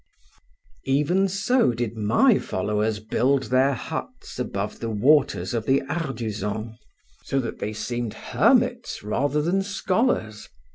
Even 0.87 1.27
so 1.27 1.73
did 1.73 1.95
my 1.95 2.39
followers 2.39 2.99
build 2.99 3.43
their 3.51 3.73
huts 3.75 4.39
above 4.39 4.79
the 4.79 4.89
waters 4.89 5.53
of 5.53 5.67
the 5.67 5.83
Arduzon, 5.87 6.75
so 7.25 7.39
that 7.39 7.59
they 7.59 7.71
seemed 7.71 8.15
hermits 8.15 9.03
rather 9.03 9.43
than 9.43 9.61
scholars. 9.61 10.49